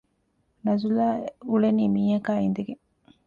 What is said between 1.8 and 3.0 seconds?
މީހަކާ އިނދެގެން